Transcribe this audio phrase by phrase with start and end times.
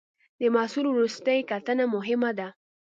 [0.39, 2.47] د محصول وروستۍ کتنه مهمه ده.